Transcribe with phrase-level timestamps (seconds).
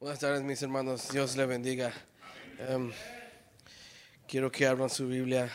[0.00, 1.08] Buenas tardes, mis hermanos.
[1.10, 1.92] Dios le bendiga.
[2.58, 2.92] Em,
[4.26, 5.50] quiero que abran su Biblia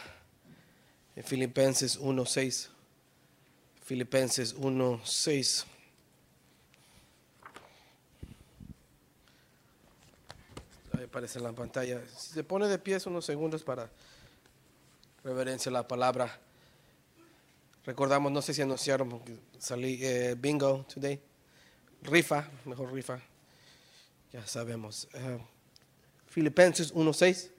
[1.16, 2.70] en Filipenses 1.6.
[3.84, 5.66] Filipenses 1.6.
[10.98, 12.02] Ahí aparece en la pantalla.
[12.18, 13.90] Si se pone de pie unos segundos para
[15.24, 16.40] reverencia la palabra.
[17.86, 19.22] Recordamos, no sé si anunciaron,
[19.60, 21.22] salí eh, bingo today.
[22.04, 23.22] Rifa, mejor rifa.
[24.32, 25.08] Ya sabemos.
[25.14, 25.40] Uh,
[26.28, 27.50] Filipenses 1.6.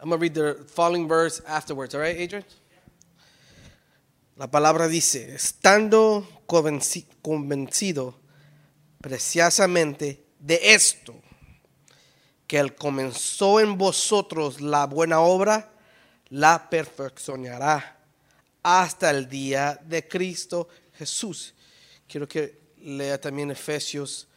[0.00, 2.44] I'm going to read the following verse afterwards, all right, Adrian?
[4.36, 8.14] La palabra dice, estando convencido
[9.00, 11.14] preciosamente de esto,
[12.46, 15.72] que Él comenzó en vosotros la buena obra,
[16.28, 17.98] la perfeccionará
[18.62, 20.68] hasta el día de Cristo
[20.98, 21.54] Jesús.
[22.06, 24.28] Quiero que lea también Efesios,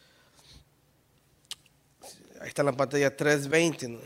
[2.40, 4.00] ahí está en la pantalla 3.20.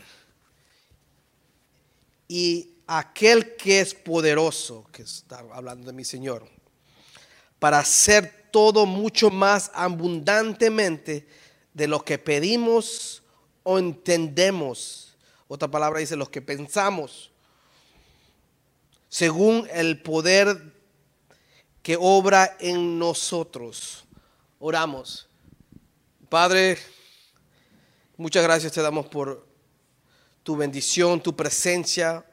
[2.27, 6.47] Y aquel que es poderoso, que está hablando de mi Señor,
[7.57, 11.27] para hacer todo mucho más abundantemente
[11.73, 13.23] de lo que pedimos
[13.63, 15.15] o entendemos.
[15.47, 17.31] Otra palabra dice lo que pensamos.
[19.09, 20.75] Según el poder
[21.81, 24.04] que obra en nosotros.
[24.59, 25.27] Oramos.
[26.29, 26.77] Padre,
[28.15, 29.45] muchas gracias te damos por
[30.43, 32.25] tu bendición, tu presencia,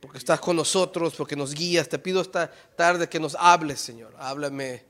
[0.00, 1.88] porque estás con nosotros, porque nos guías.
[1.88, 4.14] Te pido esta tarde que nos hables, Señor.
[4.18, 4.84] Háblame.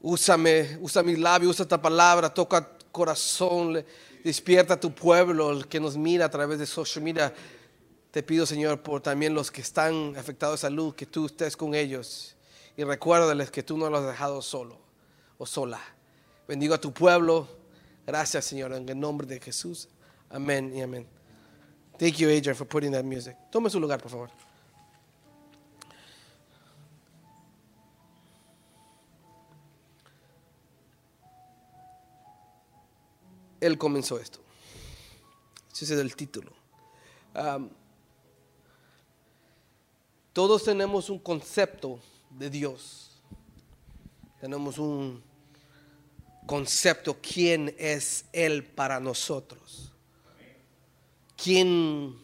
[0.00, 3.84] Úsame, usa mi labio, usa esta palabra, toca corazón,
[4.24, 7.32] despierta a tu pueblo, el que nos mira a través de social media.
[8.10, 11.74] Te pido, Señor, por también los que están afectados de salud, que tú estés con
[11.74, 12.34] ellos
[12.78, 14.78] y recuérdales que tú no los has dejado solo
[15.36, 15.80] o sola.
[16.46, 17.48] Bendigo a tu pueblo.
[18.06, 19.88] Gracias, Señor, en el nombre de Jesús.
[20.30, 21.04] Amén y amén.
[21.98, 23.36] Thank you, Adrian, for putting that music.
[23.50, 24.30] Tome su lugar, por favor.
[33.60, 34.38] Él comenzó esto.
[35.72, 36.52] Ese es el título.
[37.34, 37.70] Um,
[40.32, 41.98] todos tenemos un concepto
[42.30, 43.10] de Dios.
[44.40, 45.22] Tenemos un
[46.46, 49.92] concepto, quién es Él para nosotros.
[51.36, 52.18] ¿Quién,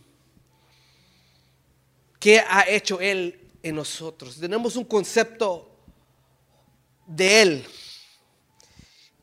[2.19, 4.39] qué ha hecho Él en nosotros?
[4.41, 5.71] Tenemos un concepto
[7.07, 7.67] de Él.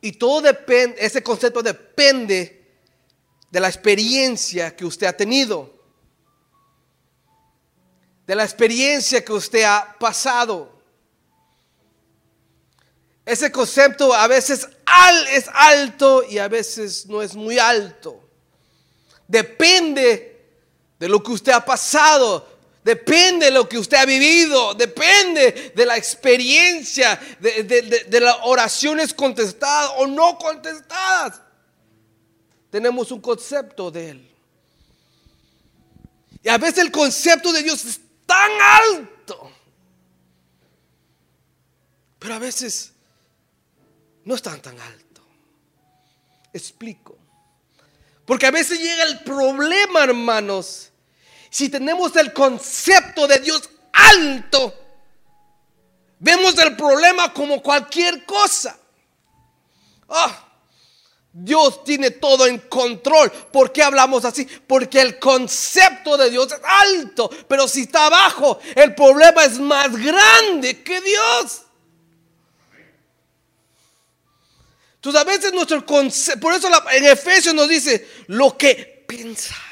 [0.00, 2.62] Y todo depende, ese concepto depende
[3.50, 5.81] de la experiencia que usted ha tenido
[8.26, 10.70] de la experiencia que usted ha pasado.
[13.24, 14.68] Ese concepto a veces
[15.30, 18.20] es alto y a veces no es muy alto.
[19.28, 20.32] Depende
[20.98, 22.48] de lo que usted ha pasado.
[22.84, 24.74] Depende de lo que usted ha vivido.
[24.74, 27.62] Depende de la experiencia, de,
[28.08, 31.40] de las oraciones contestadas o no contestadas.
[32.70, 34.28] Tenemos un concepto de Él.
[36.42, 39.50] Y a veces el concepto de Dios es tan alto.
[42.18, 42.92] Pero a veces
[44.24, 45.22] no están tan alto.
[46.52, 47.18] Explico.
[48.24, 50.90] Porque a veces llega el problema, hermanos.
[51.50, 54.74] Si tenemos el concepto de Dios alto,
[56.18, 58.78] vemos el problema como cualquier cosa.
[60.08, 60.51] Ah,
[61.32, 63.30] Dios tiene todo en control.
[63.30, 64.46] ¿Por qué hablamos así?
[64.66, 69.96] Porque el concepto de Dios es alto, pero si está abajo, el problema es más
[69.96, 71.62] grande que Dios.
[74.96, 79.71] Entonces a veces nuestro concepto, por eso en Efesios nos dice lo que pensar.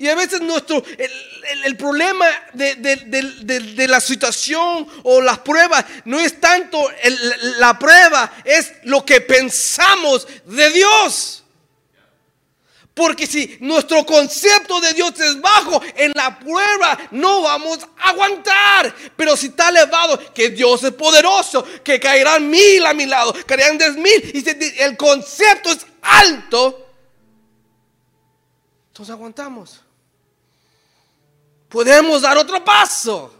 [0.00, 0.80] Y a veces nuestro,
[1.64, 6.88] el, problema de, la situación o las pruebas no es tanto
[7.58, 11.42] la prueba, es lo que pensamos de Dios.
[12.94, 18.94] Porque si nuestro concepto de Dios es bajo, en la prueba no vamos a aguantar.
[19.16, 23.76] Pero si está elevado, que Dios es poderoso, que caerán mil a mi lado, caerán
[23.76, 24.30] diez mil.
[24.32, 26.86] Y si el concepto es alto,
[28.90, 29.80] entonces aguantamos
[31.68, 33.34] podemos dar otro paso.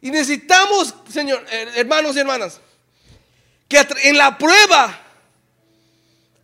[0.00, 2.60] Y necesitamos, Señor, hermanos y hermanas,
[3.68, 5.00] que en la prueba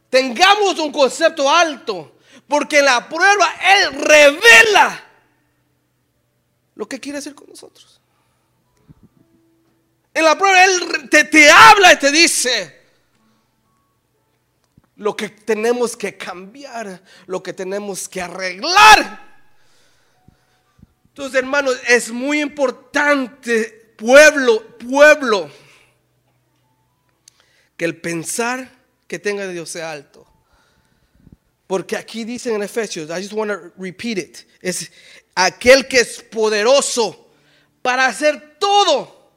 [0.09, 5.05] tengamos un concepto alto, porque en la prueba Él revela
[6.77, 8.01] lo que quiere hacer con nosotros.
[10.15, 12.79] En la prueba Él te, habla y te dice
[14.97, 19.28] lo que tenemos que cambiar, lo que tenemos que arreglar.
[21.19, 25.51] Entonces, hermanos, es muy importante, pueblo, pueblo,
[27.77, 28.71] que el pensar
[29.09, 30.25] que tenga de Dios sea alto.
[31.67, 34.93] Porque aquí dicen en Efesios, I just want to repeat it, es
[35.35, 37.33] aquel que es poderoso
[37.83, 39.33] para hacer todo,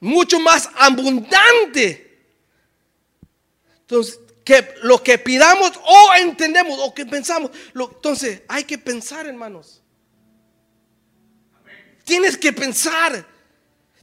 [0.00, 2.26] mucho más abundante.
[3.80, 9.82] Entonces, que lo que pidamos o entendemos o que pensamos, entonces hay que pensar, hermanos.
[12.06, 13.26] Tienes que pensar.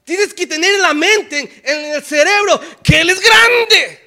[0.04, 4.04] Tienes que tener en la mente, en el cerebro, que Él es grande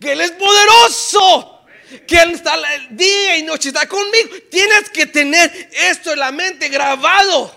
[0.00, 1.60] que Él es poderoso,
[2.06, 2.58] que Él está
[2.90, 4.30] día y noche, está conmigo.
[4.50, 7.54] Tienes que tener esto en la mente grabado.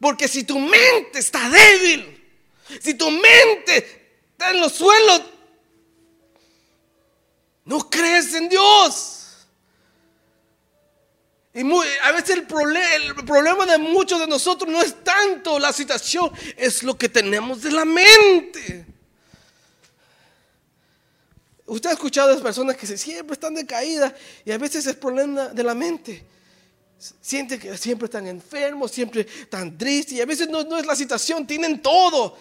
[0.00, 2.22] Porque si tu mente está débil,
[2.80, 5.22] si tu mente está en los suelos,
[7.64, 9.13] no crees en Dios.
[11.54, 11.60] Y
[12.02, 16.82] a veces el, el problema de muchos de nosotros no es tanto la situación, es
[16.82, 18.84] lo que tenemos de la mente.
[21.66, 24.12] Usted ha escuchado las personas que siempre están decaídas
[24.44, 26.24] y a veces es problema de la mente.
[27.20, 31.46] Siente que siempre están enfermos, siempre están tristes y a veces no, es la situación,
[31.46, 32.36] tienen todo.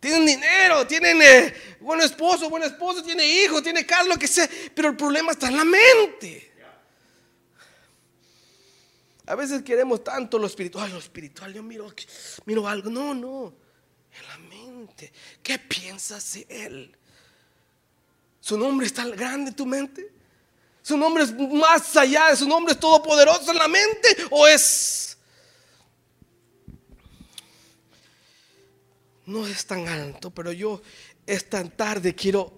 [0.00, 4.48] Tienen dinero, tienen eh, buen esposo, buen esposo, tiene hijos, tiene casa, lo que sea,
[4.74, 6.49] pero el problema está en la mente.
[9.30, 11.94] A veces queremos tanto lo espiritual, lo espiritual, yo miro,
[12.46, 13.54] miro algo, no, no,
[14.12, 15.12] en la mente.
[15.40, 16.96] ¿Qué piensas de él?
[18.40, 20.12] ¿Su nombre está grande en tu mente?
[20.82, 22.34] ¿Su nombre es más allá?
[22.34, 24.16] ¿Su nombre es todopoderoso en la mente?
[24.30, 25.16] ¿O es...
[29.26, 30.82] No es tan alto, pero yo
[31.24, 32.52] esta tarde quiero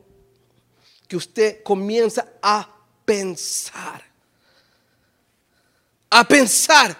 [1.06, 2.66] que usted comience a
[3.04, 4.11] pensar.
[6.14, 6.94] A pensar.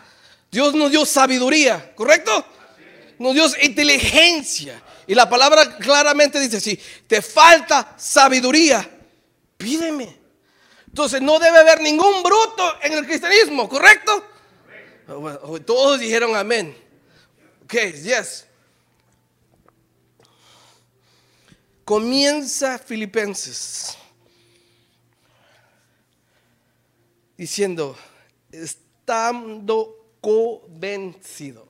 [0.50, 2.46] Dios nos dio sabiduría, ¿correcto?
[3.18, 4.82] Nos dio inteligencia.
[5.06, 6.76] Y la palabra claramente dice, si
[7.06, 8.88] te falta sabiduría,
[9.56, 10.18] pídeme.
[10.86, 14.24] Entonces no debe haber ningún bruto en el cristianismo, ¿correcto?
[15.08, 16.76] Oh, todos dijeron amén.
[17.64, 18.46] Ok, yes.
[21.84, 23.96] Comienza Filipenses
[27.36, 27.96] diciendo,
[29.12, 31.68] estando convencido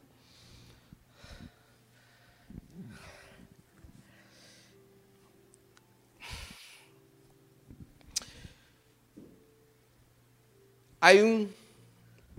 [11.01, 11.53] hay un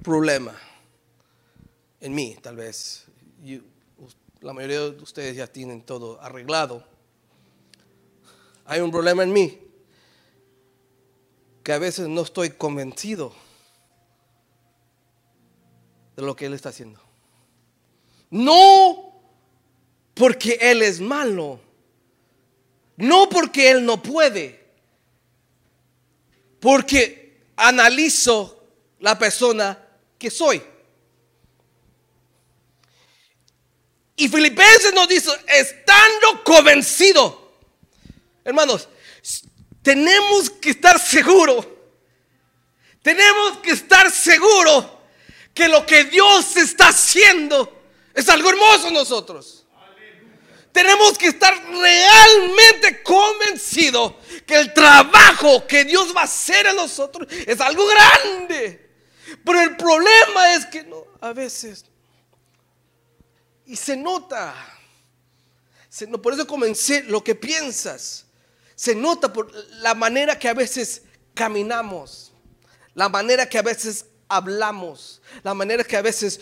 [0.01, 0.55] problema
[1.99, 3.05] en mí, tal vez.
[4.39, 6.85] la mayoría de ustedes ya tienen todo arreglado.
[8.63, 9.59] Hay un problema en mí
[11.61, 13.42] que a veces no estoy convencido
[16.15, 17.01] de lo que Él está haciendo.
[18.29, 19.13] No
[20.13, 21.59] porque Él es malo,
[22.97, 24.63] no porque Él no puede,
[26.59, 28.63] porque analizo
[28.99, 29.77] la persona
[30.17, 30.61] que soy.
[34.15, 37.57] Y Filipenses nos dice, estando convencido,
[38.43, 38.87] hermanos,
[39.81, 41.67] tenemos que estar seguros,
[43.01, 44.85] tenemos que estar seguros
[45.53, 47.83] que lo que Dios está haciendo
[48.13, 49.65] es algo hermoso nosotros.
[50.71, 54.13] Tenemos que estar realmente convencidos
[54.45, 58.89] que el trabajo que Dios va a hacer en nosotros es algo grande.
[59.45, 61.85] Pero el problema es que no, a veces,
[63.65, 64.53] y se nota,
[66.21, 68.25] por eso comencé lo que piensas,
[68.75, 71.03] se nota por la manera que a veces
[71.35, 72.33] caminamos,
[72.95, 74.05] la manera que a veces
[74.35, 76.39] hablamos, la manera que a veces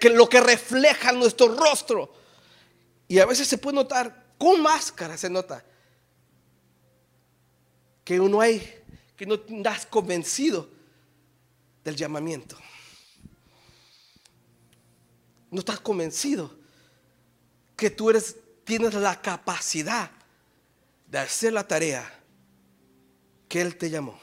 [0.00, 2.14] que lo que refleja nuestro rostro.
[3.06, 5.64] Y a veces se puede notar, con máscara se nota,
[8.04, 8.82] que uno hay,
[9.16, 10.68] que no estás convencido
[11.84, 12.56] del llamamiento.
[15.50, 16.54] No estás convencido
[17.76, 20.10] que tú eres, tienes la capacidad
[21.06, 22.18] de hacer la tarea
[23.48, 24.18] que Él te llamó.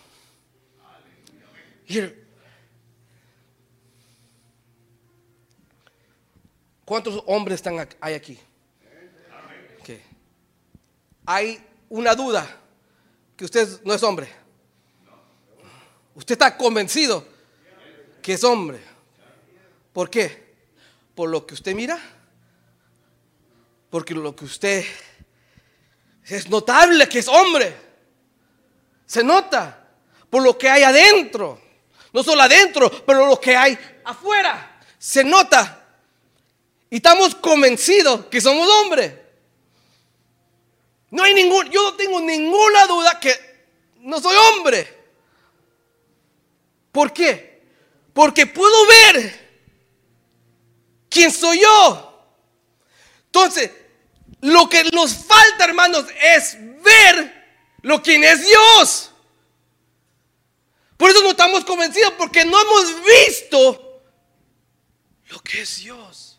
[6.85, 8.39] ¿Cuántos hombres están hay aquí?
[11.25, 12.47] hay una duda
[13.35, 14.31] que usted no es hombre.
[16.13, 17.27] Usted está convencido
[18.21, 18.79] que es hombre.
[19.91, 20.55] ¿Por qué?
[21.15, 21.99] Por lo que usted mira.
[23.89, 24.85] Porque lo que usted
[26.23, 27.75] es notable que es hombre.
[29.05, 29.87] Se nota
[30.29, 31.61] por lo que hay adentro.
[32.13, 34.79] No solo adentro, pero lo que hay afuera.
[34.97, 35.84] Se nota.
[36.89, 39.13] Y estamos convencidos que somos hombres.
[41.11, 43.33] No hay ningún, yo no tengo ninguna duda que
[43.99, 44.87] no soy hombre.
[46.91, 47.63] ¿Por qué?
[48.13, 49.45] Porque puedo ver
[51.09, 52.27] quién soy yo.
[53.25, 53.71] Entonces,
[54.41, 57.45] lo que nos falta, hermanos, es ver
[57.81, 59.11] lo quién es Dios.
[60.97, 64.01] Por eso no estamos convencidos, porque no hemos visto
[65.27, 66.34] lo que es Dios.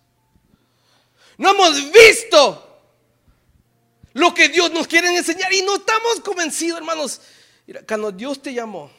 [1.39, 2.63] No hemos visto
[4.15, 7.21] lo que Dios nos quiere enseñar y no estamos convencidos, hermanos.
[7.87, 8.91] Cuando Dios te llamó,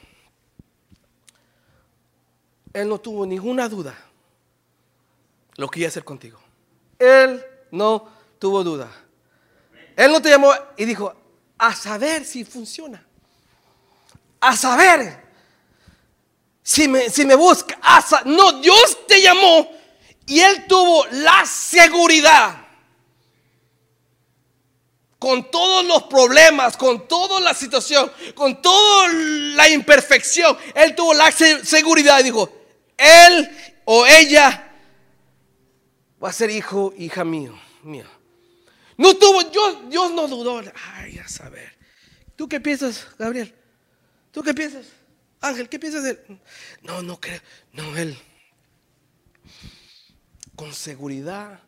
[2.74, 3.98] Él no tuvo ninguna duda
[5.56, 6.39] lo que iba a hacer contigo.
[7.00, 8.91] Él no tuvo duda.
[9.96, 11.13] Él no te llamó y dijo,
[11.58, 13.03] a saber si funciona.
[14.39, 15.25] A saber
[16.62, 17.79] si me, si me busca.
[18.25, 19.76] no, Dios te llamó
[20.27, 22.65] y Él tuvo la seguridad.
[25.17, 31.31] Con todos los problemas, con toda la situación, con toda la imperfección, Él tuvo la
[31.31, 32.51] seguridad y dijo,
[32.96, 33.50] Él
[33.86, 34.72] o ella
[36.24, 38.05] va a ser hijo, hija mío, mío.
[38.98, 40.62] No tuvo, Dios, Dios no dudó.
[40.96, 41.75] Ay, a saber.
[42.36, 43.53] ¿Tú qué piensas, Gabriel?
[44.31, 44.86] ¿Tú qué piensas?
[45.39, 46.39] Ángel, ¿qué piensas de él?
[46.81, 47.39] No, no creo.
[47.74, 48.17] No, él.
[50.58, 51.60] Con seguridad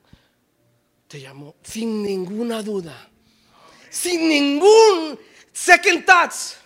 [1.08, 3.10] te llamó sin ninguna duda.
[3.90, 5.18] Sin ningún
[5.54, 6.58] second thoughts.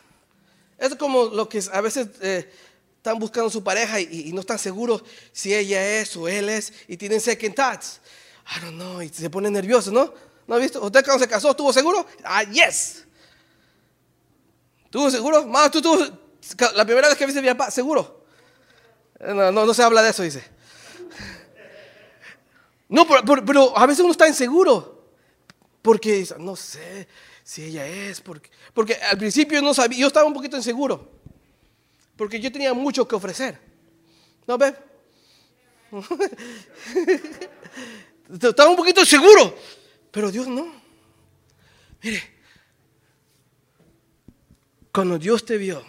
[0.77, 2.51] Es como lo que a veces eh,
[2.97, 6.97] están buscando su pareja y, no están seguros si ella es o él es y
[6.97, 7.99] tienen second thoughts.
[8.47, 10.13] I don't know, y se pone nervioso, ¿no?
[10.47, 10.81] ¿No ha visto?
[10.81, 12.05] ¿Usted cuando se casó estuvo seguro?
[12.23, 13.05] Ah, yes.
[14.85, 15.45] ¿Estuvo seguro?
[15.45, 15.81] Más, tú
[16.75, 18.25] la primera vez que viste mi papá, seguro.
[19.19, 20.52] No, no, se habla de eso, dice.
[22.89, 25.03] No, pero, a veces uno está inseguro.
[25.81, 27.07] Porque no sé
[27.43, 28.21] si ella es.
[28.21, 31.11] Porque, al principio no sabía, yo estaba un poquito inseguro.
[32.15, 33.59] Porque yo tenía mucho que ofrecer.
[34.47, 34.73] ¿No ves?
[38.41, 39.55] Estaba un poquito seguro.
[40.11, 40.81] Pero Dios no.
[42.01, 42.33] Mire,
[44.93, 45.83] cuando Dios te vio,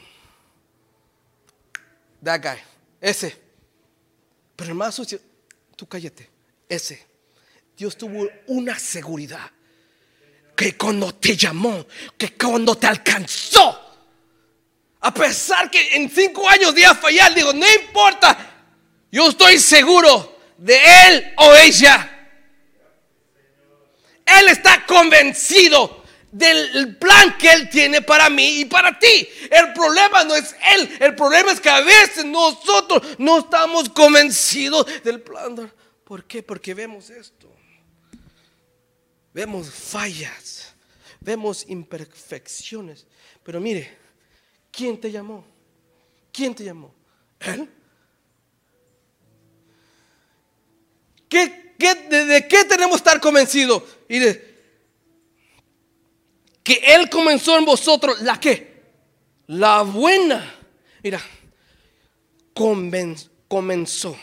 [2.22, 2.58] that guy,
[3.00, 3.36] ese,
[4.56, 5.20] pero el más sucio,
[5.76, 6.30] tú cállate,
[6.68, 7.06] ese,
[7.76, 9.50] Dios tuvo una seguridad
[10.56, 13.80] que cuando te llamó, que cuando te alcanzó,
[15.00, 18.52] a pesar que en cinco años de fallar, digo, no importa.
[19.12, 20.78] Yo estoy seguro de
[21.08, 22.10] él o ella.
[24.24, 26.04] Él está convencido
[26.34, 29.28] del plan que Él tiene para mí y para ti.
[29.50, 34.86] El problema no es Él, el problema es que a veces nosotros no estamos convencidos
[35.04, 35.72] del plan.
[36.14, 36.44] ¿Por qué?
[36.44, 37.52] Porque vemos esto.
[39.32, 40.72] Vemos fallas,
[41.18, 43.04] vemos imperfecciones.
[43.42, 43.98] Pero mire,
[44.70, 45.44] ¿Quién te llamó?
[46.30, 46.94] ¿Quién te llamó?
[47.40, 47.68] Él.
[51.28, 53.82] ¿Qué, de, qué tenemos que estar convencidos?
[54.08, 54.54] Y de,
[56.62, 58.84] que Él comenzó en vosotros la qué?
[59.48, 60.60] La buena.
[61.02, 61.20] Mira,
[63.48, 64.16] comenzó.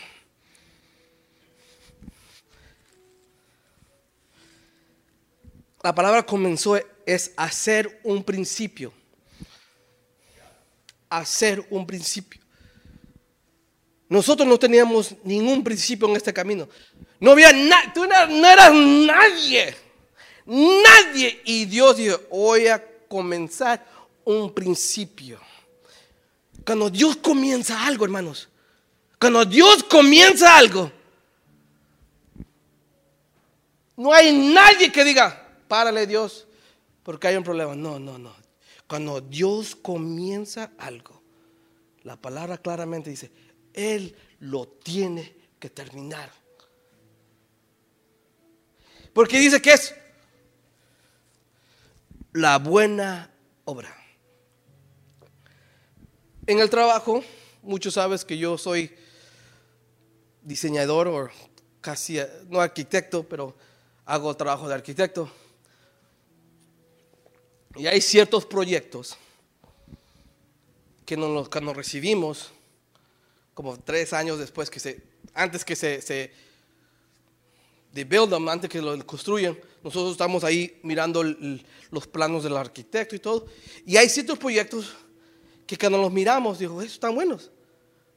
[5.82, 8.92] La palabra comenzó es hacer un principio
[11.12, 12.40] hacer un principio.
[14.08, 16.68] Nosotros no teníamos ningún principio en este camino.
[17.20, 19.74] No había nada, tú no, eras nadie.
[20.46, 21.40] Nadie.
[21.44, 23.86] Y Dios dijo, voy a comenzar
[24.24, 25.38] un principio.
[26.64, 28.48] Cuando Dios comienza algo, hermanos.
[29.18, 30.90] Cuando Dios comienza algo.
[33.96, 35.41] No hay nadie que diga,
[35.72, 36.46] párale Dios,
[37.02, 37.74] porque hay un problema.
[37.74, 38.36] No, no, no.
[38.86, 41.22] Cuando Dios comienza algo,
[42.02, 43.32] la palabra claramente dice,
[43.72, 46.30] Él lo tiene que terminar.
[49.14, 49.94] Porque dice que es
[52.34, 53.30] la buena
[53.64, 53.96] obra.
[56.46, 57.24] En el trabajo,
[57.62, 58.94] muchos sabes que yo soy
[60.42, 61.30] diseñador o
[61.80, 62.18] casi,
[62.50, 63.56] no arquitecto, pero
[64.04, 65.32] hago trabajo de arquitecto.
[67.76, 69.16] Y hay ciertos proyectos
[71.06, 72.50] que nos, recibimos,
[73.54, 75.02] como tres años después que se
[75.34, 76.30] antes que se, se
[77.92, 81.22] de build antes que lo construyan, nosotros estamos ahí mirando
[81.90, 83.46] los planos del arquitecto y todo.
[83.86, 84.94] Y hay ciertos proyectos
[85.66, 87.50] que cuando los miramos, digo, estos están buenos.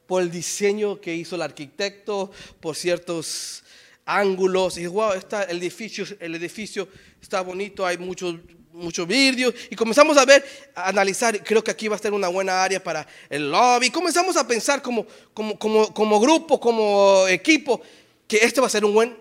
[0.06, 3.64] Por el diseño que hizo el arquitecto, por ciertos
[4.04, 4.78] ángulos.
[4.78, 6.88] Y wow, está el edificio, el edificio
[7.20, 8.36] está bonito, hay muchos
[8.76, 12.28] muchos vídeos y comenzamos a ver, a analizar, creo que aquí va a ser una
[12.28, 13.90] buena área para el lobby.
[13.90, 17.80] Comenzamos a pensar como, como, como, como grupo, como equipo,
[18.28, 19.16] que este va a ser un buen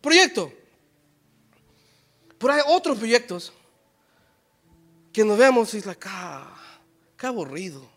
[0.00, 0.52] proyecto.
[2.38, 3.52] Pero hay otros proyectos
[5.12, 6.58] que nos vemos y es like, ah,
[7.22, 7.88] aburrido.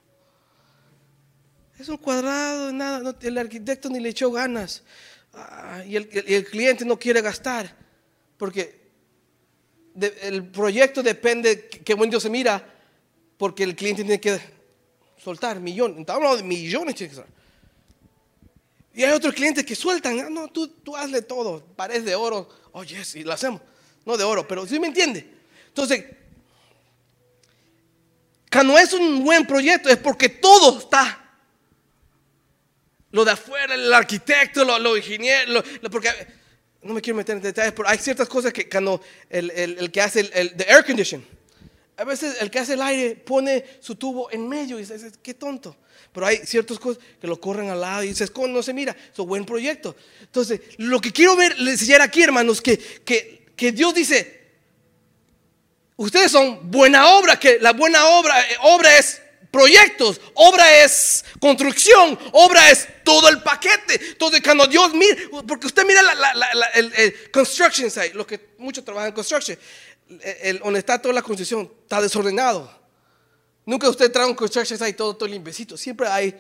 [1.80, 4.84] Es un cuadrado, nada, el arquitecto ni le echó ganas.
[5.34, 7.76] Ah, y, el, el cliente no quiere gastar.
[8.38, 8.85] Porque
[10.00, 12.74] el proyecto depende que buen Dios se mira,
[13.38, 14.40] porque el cliente tiene que
[15.18, 16.00] soltar millones.
[16.00, 16.96] Estamos hablando de millones,
[18.94, 22.50] Y hay otros clientes que sueltan, ah, no, tú, tú hazle todo, pared de oro,
[22.72, 23.62] oye, oh, sí, lo hacemos.
[24.06, 25.28] No de oro, pero sí me entiende.
[25.68, 26.06] Entonces,
[28.52, 31.22] cuando es un buen proyecto es porque todo está.
[33.12, 36.10] Lo de afuera, el arquitecto, lo, lo ingeniero, porque
[36.86, 40.02] no me quiero meter en detalles, pero hay ciertas cosas que cuando el, el, que
[40.02, 41.26] hace el, air condition,
[41.98, 45.34] a veces el que hace el aire pone su tubo en medio y dices, qué
[45.34, 45.76] tonto.
[46.14, 48.96] Pero hay ciertas cosas que lo corren al lado y dices, ¿cómo no se mira?
[49.12, 49.96] Es un buen proyecto.
[50.22, 54.42] Entonces, lo que quiero ver, enseñar aquí, hermanos, que, que, que Dios dice,
[55.98, 59.22] ustedes son buena obra, que la buena obra, eh, obra es
[59.56, 63.94] proyectos, obra es construcción, obra es todo el paquete.
[64.10, 65.16] Entonces, cuando Dios mira,
[65.48, 66.02] porque usted mira
[66.74, 69.58] el, construction site, lo que muchos trabajan en construction,
[70.42, 72.70] el, donde está toda la construcción, está desordenado.
[73.66, 75.78] Nunca usted trae un construction site todo, todo limpiecito.
[75.78, 76.38] Siempre hay,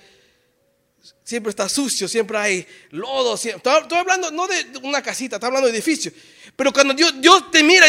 [1.23, 3.35] siempre está sucio, siempre hay lodo.
[3.35, 6.11] Estoy, hablando no de una casita, estoy hablando de edificio.
[6.53, 7.87] Pero cuando Dios, te mira,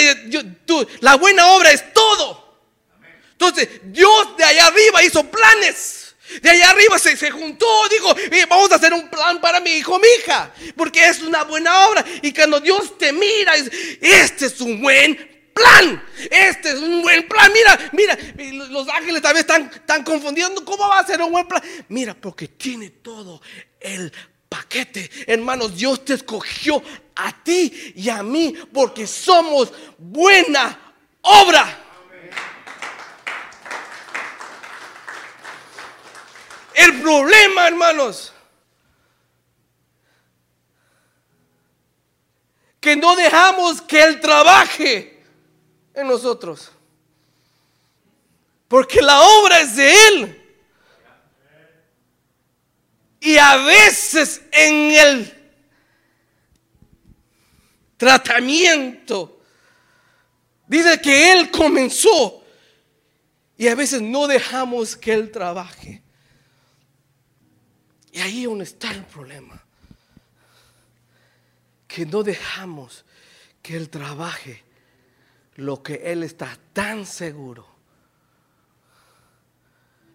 [0.64, 2.45] tú, la buena obra es todo.
[3.38, 6.14] Entonces, Dios de allá arriba hizo planes.
[6.42, 8.14] De allá arriba se, juntó, dijo,
[8.48, 12.04] vamos a hacer un plan para mi hijo, mi hija, porque es una buena obra.
[12.22, 13.54] Y cuando Dios te mira,
[14.00, 16.02] este es un buen plan.
[16.30, 17.52] Este es un buen plan.
[17.52, 18.18] Mira, mira,
[18.70, 20.64] los ángeles tal vez están, están confundiendo.
[20.64, 21.62] ¿Cómo va a ser un buen plan?
[21.88, 23.40] Mira, porque tiene todo
[23.78, 24.12] el
[24.48, 25.10] paquete.
[25.26, 26.82] Hermanos, Dios te escogió
[27.14, 31.85] a ti y a mí porque somos buena obra.
[36.76, 38.34] El problema, hermanos,
[42.78, 45.24] que no dejamos que Él trabaje
[45.94, 46.70] en nosotros.
[48.68, 50.42] Porque la obra es de Él.
[53.20, 55.52] Y a veces en el
[57.96, 59.40] tratamiento,
[60.66, 62.44] dice que Él comenzó.
[63.56, 66.02] Y a veces no dejamos que Él trabaje.
[68.16, 69.62] Y ahí donde está el problema.
[71.86, 73.04] Que no dejamos
[73.60, 74.64] que Él trabaje
[75.56, 77.68] lo que Él está tan seguro.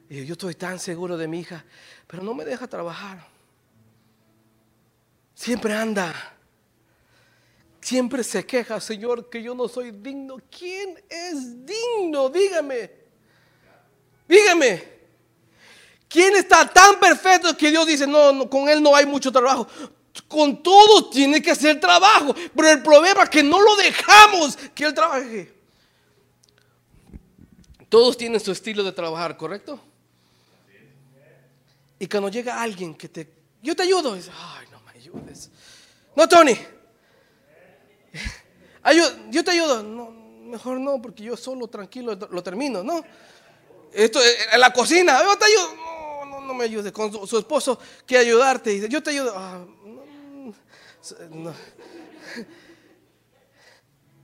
[0.09, 1.63] Y yo estoy tan seguro de mi hija,
[2.07, 3.23] pero no me deja trabajar.
[5.35, 6.11] Siempre anda.
[7.81, 10.37] Siempre se queja, Señor, que yo no soy digno.
[10.49, 12.29] ¿Quién es digno?
[12.29, 12.91] Dígame.
[14.27, 15.00] Dígame.
[16.11, 19.65] ¿Quién está tan perfecto que Dios dice, no, con él no hay mucho trabajo?
[20.27, 24.83] Con todo tiene que hacer trabajo, pero el problema es que no lo dejamos que
[24.83, 25.53] él trabaje.
[27.87, 29.79] Todos tienen su estilo de trabajar, ¿correcto?
[31.97, 35.49] Y cuando llega alguien que te, yo te ayudo, dice, ay, no me ayudes.
[36.13, 36.57] No, Tony,
[39.29, 39.81] yo te ayudo.
[39.81, 43.01] No, mejor no, porque yo solo tranquilo lo termino, ¿no?
[43.93, 44.19] Esto
[44.51, 45.90] en la cocina, yo te ayudo
[46.51, 46.91] no me ayude.
[46.91, 48.71] Con su, esposo quiere ayudarte.
[48.71, 49.33] Y dice, yo te ayudo.
[49.35, 49.65] Ah,
[51.29, 51.53] no,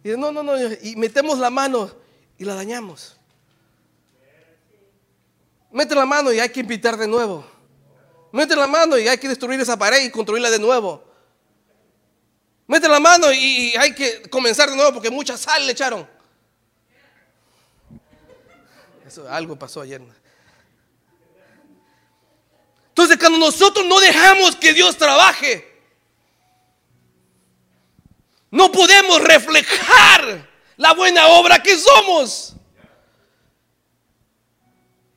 [0.04, 0.54] Y no, no, no.
[0.82, 1.92] Y metemos la mano
[2.38, 3.18] y la dañamos.
[5.72, 7.46] Mete la mano y hay que invitar de nuevo.
[8.32, 11.04] Mete la mano y hay que destruir esa pared y construirla de nuevo.
[12.68, 16.08] Mete la mano y hay que comenzar de nuevo porque mucha sal le echaron.
[19.06, 20.02] Eso algo pasó ayer.
[22.98, 25.70] Entonces cuando nosotros no dejamos que Dios trabaje,
[28.50, 32.54] no podemos reflejar la buena obra que somos.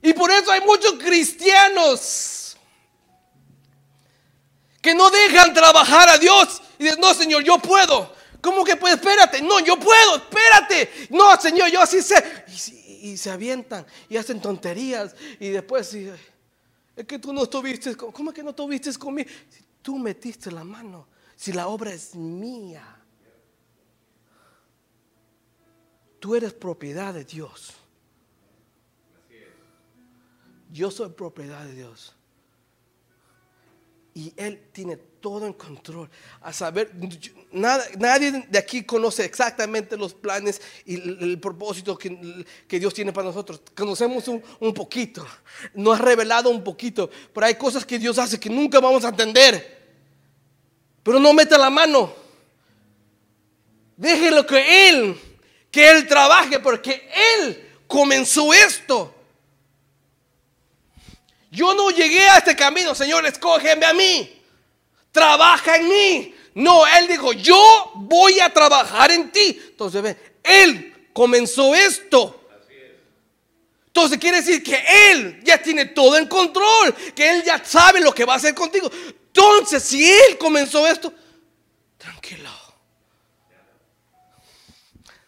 [0.02, 2.56] Y por eso hay muchos cristianos
[4.82, 6.62] Que no dejan trabajar a Dios.
[6.78, 8.12] Y dicen, no, Señor, yo puedo.
[8.40, 8.96] ¿Cómo que puedes?
[8.96, 9.40] Espérate.
[9.40, 11.06] No, yo puedo, espérate.
[11.10, 12.44] No, Señor, yo así sé.
[13.02, 15.14] Y, se avientan y hacen tonterías.
[15.38, 15.94] Y después,
[17.00, 17.96] es que tú no estuviste.
[17.96, 19.28] ¿Cómo es que no estuviste conmigo?
[19.48, 21.08] Si tú metiste la mano.
[21.36, 22.84] Si la obra es mía.
[26.18, 27.74] Tú eres propiedad de Dios.
[30.70, 32.14] Yo soy propiedad de Dios.
[34.14, 36.08] Y Él tiene todo en control.
[36.40, 36.92] A saber,
[37.52, 42.10] nadie de aquí conoce exactamente los planes y el, propósito que,
[42.68, 43.60] Dios tiene para nosotros.
[43.76, 45.26] Conocemos un, un, poquito,
[45.74, 49.08] nos ha revelado un poquito, pero hay cosas que Dios hace que nunca vamos a
[49.10, 49.78] entender.
[51.02, 52.12] Pero no meta la mano.
[53.96, 55.20] Déjelo que Él,
[55.70, 59.14] que Él trabaje, porque Él comenzó esto.
[61.50, 64.40] Yo no llegué a este camino, Señor, escógeme a mí.
[65.10, 66.34] Trabaja en mí.
[66.54, 69.60] No, Él dijo, yo voy a trabajar en ti.
[69.70, 72.36] Entonces, ve, Él comenzó esto.
[73.86, 78.14] Entonces quiere decir que Él ya tiene todo en control, que Él ya sabe lo
[78.14, 78.88] que va a hacer contigo.
[78.92, 81.12] Entonces, si Él comenzó esto,
[81.98, 82.50] tranquilo.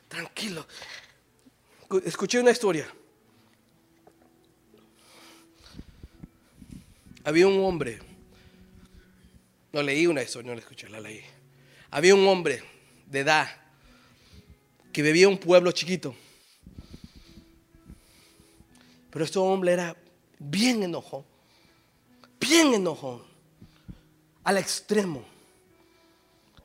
[0.07, 0.67] Tranquilo.
[2.05, 2.89] Escuché una historia.
[7.25, 8.01] Había un hombre,
[9.73, 11.21] no leí una historia, no la escuché, la leí.
[11.91, 12.63] Había un hombre
[13.07, 13.49] de edad
[14.93, 16.17] que vivía en un pueblo chiquito.
[19.11, 19.97] Pero este hombre era
[20.39, 21.25] bien enojón,
[22.41, 23.23] bien enojón,
[24.43, 25.25] al extremo.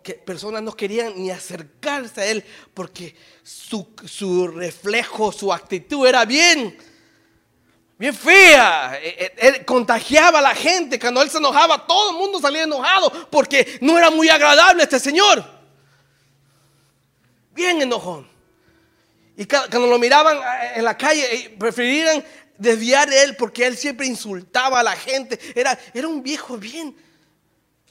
[0.01, 2.43] Que personas no querían ni acercarse a él
[2.73, 6.75] porque su, su reflejo, su actitud era bien
[7.97, 8.99] bien fea.
[9.01, 10.99] E, e, él, contagiaba a la gente.
[10.99, 14.99] Cuando él se enojaba, todo el mundo salía enojado porque no era muy agradable este
[14.99, 15.43] señor.
[17.53, 18.27] Bien enojón.
[19.35, 22.23] Y cuando lo miraban eh, en la calle, eh, preferían
[22.57, 25.39] desviar de él porque él siempre insultaba a la gente.
[25.55, 26.95] Era, era un viejo bien,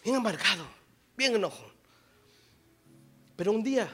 [0.03, 0.67] bien amargado,
[1.17, 1.73] bien enojón.
[3.37, 3.89] Pero un día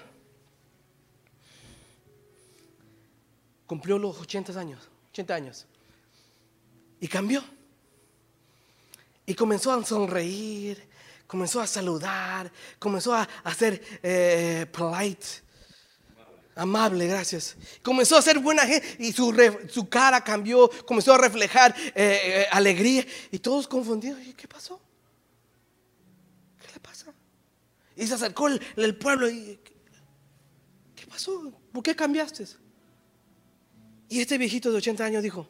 [3.66, 5.66] cumplió los 80 años, 80 años.
[7.02, 7.42] Y cambió.
[9.26, 10.88] Y comenzó a sonreír,
[11.26, 15.26] comenzó a saludar, comenzó a, hacer eh, polite,
[16.54, 17.56] amable, gracias.
[17.82, 19.34] Comenzó a ser buena gente y su,
[19.68, 23.04] su cara cambió, comenzó a reflejar eh, eh, alegría.
[23.32, 24.80] Y todos confundidos, ¿qué pasó?
[26.60, 27.12] ¿Qué le pasa?
[27.96, 29.58] Y se acercó el, pueblo y,
[30.94, 31.52] ¿qué pasó?
[31.72, 32.46] ¿Por qué cambiaste?
[34.08, 35.48] Y este viejito de 80 años dijo,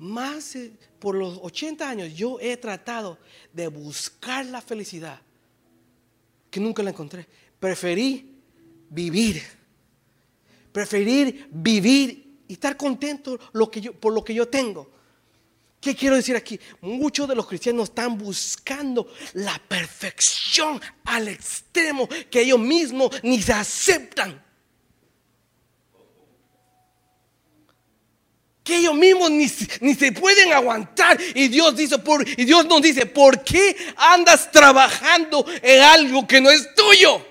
[0.00, 0.56] más
[0.98, 3.18] por los 80 años yo he tratado
[3.52, 5.20] de buscar la felicidad
[6.50, 7.26] que nunca la encontré.
[7.60, 8.34] Preferí
[8.88, 9.42] vivir.
[10.72, 14.90] Preferir vivir y estar contento por lo que yo tengo.
[15.80, 16.60] ¿Qué quiero decir aquí?
[16.80, 23.52] Muchos de los cristianos están buscando la perfección al extremo que ellos mismos ni se
[23.52, 24.49] aceptan.
[28.76, 31.18] Ellos mismos ni, se pueden aguantar.
[31.34, 36.40] Y Dios, dice, por, y Dios nos dice, ¿por qué andas trabajando en algo que
[36.40, 37.26] no es tuyo?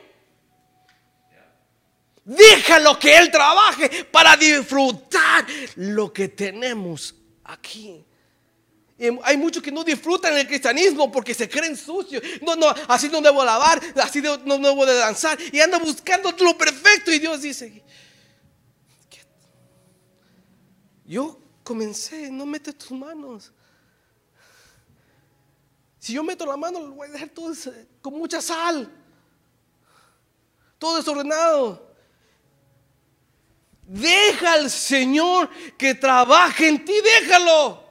[2.24, 8.06] Déjalo que Él trabaje para disfrutar lo que tenemos aquí.
[9.24, 12.22] hay muchos que no disfrutan el cristianismo porque se creen sucios.
[12.42, 15.40] No, no, así no debo lavar, así no, no debo de danzar.
[15.52, 17.12] Y andan buscando lo perfecto.
[17.12, 17.82] Y Dios dice,
[21.10, 23.52] Yo comencé, no metes tus manos.
[25.98, 27.52] Si yo meto la mano, lo voy a dejar todo
[28.00, 28.88] con mucha sal.
[30.78, 31.96] Todo desordenado.
[33.82, 37.84] Deja al Señor que trabaje en ti, déjalo.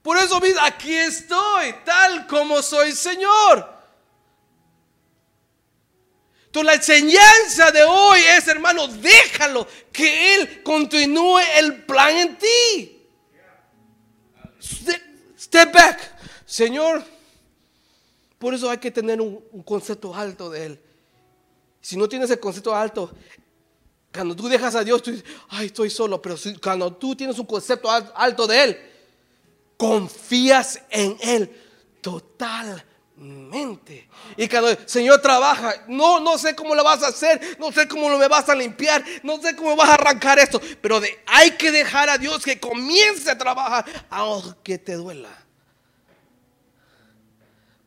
[0.00, 3.77] Por eso, aquí estoy, tal como soy Señor.
[6.62, 13.06] La enseñanza de hoy es, hermano, déjalo que Él continúe el plan en ti.
[15.38, 16.18] Step back.
[16.44, 17.04] Señor,
[18.38, 20.80] por eso hay que tener un, concepto alto de Él.
[21.80, 23.12] Si no tienes el concepto alto,
[24.12, 26.20] cuando tú dejas a Dios, tú dices, ay, estoy solo.
[26.20, 28.78] Pero cuando tú tienes un concepto alto de Él,
[29.76, 31.50] confías en Él
[32.00, 32.84] total
[33.18, 34.08] mente.
[34.36, 38.08] Y el Señor trabaja, no, no sé cómo lo vas a hacer, no sé cómo
[38.08, 41.52] lo me vas a limpiar, no sé cómo vas a arrancar esto, pero de, hay
[41.52, 45.30] que dejar a Dios que comience a trabajar, aunque te duela.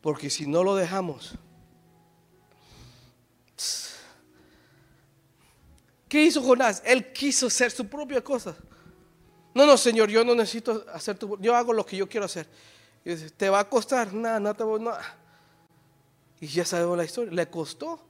[0.00, 1.34] Porque si no lo dejamos,
[6.08, 6.82] ¿qué hizo Jonás?
[6.84, 8.54] Él quiso hacer su propia cosa.
[9.54, 12.46] No, no, Señor, yo no necesito hacer tu, yo hago lo que yo quiero hacer.
[13.04, 14.12] Y dice, ¿te va a costar?
[14.12, 15.21] Nada, no te voy, nada.
[16.42, 18.00] Y ya sabemos la historia, le costó.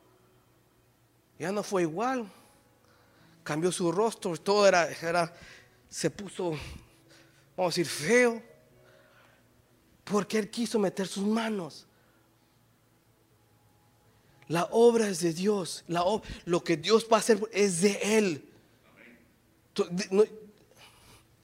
[1.39, 2.27] Ya no fue igual.
[3.45, 5.31] Cambió su rostro, todo era, era
[5.91, 6.57] se puso,
[7.55, 8.43] vamos a decir, feo.
[10.05, 11.87] Porque él quiso meter sus manos.
[14.49, 15.85] La obra es de Dios.
[15.87, 16.03] La,
[16.47, 18.49] lo que Dios va a hacer es de Él.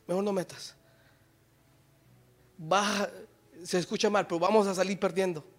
[0.06, 0.74] mejor no metas.
[2.58, 3.10] Va,
[3.62, 5.57] se escucha mal, pero vamos a salir perdiendo.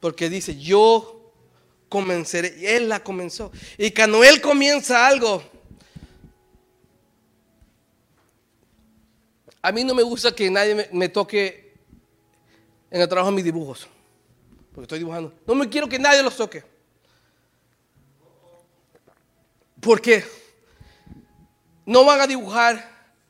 [0.00, 1.20] Porque dice, yo
[1.90, 2.76] comenzaré.
[2.76, 3.52] Él la comenzó.
[3.76, 5.42] Y cuando Él comienza algo,
[9.60, 11.74] a mí no me gusta que nadie me, toque
[12.90, 13.86] en el trabajo mis dibujos.
[14.72, 15.34] Porque estoy dibujando.
[15.46, 16.64] No me quiero que nadie los toque.
[19.80, 20.24] Porque
[21.84, 22.88] no van a dibujar